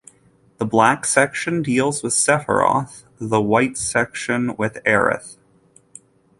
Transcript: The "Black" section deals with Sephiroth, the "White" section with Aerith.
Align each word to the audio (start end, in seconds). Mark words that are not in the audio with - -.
The 0.57 0.65
"Black" 0.65 1.05
section 1.05 1.61
deals 1.61 2.01
with 2.01 2.13
Sephiroth, 2.13 3.03
the 3.19 3.39
"White" 3.39 3.77
section 3.77 4.55
with 4.57 4.79
Aerith. 4.83 5.37